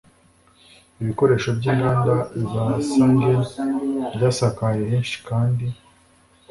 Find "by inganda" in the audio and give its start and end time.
1.57-2.15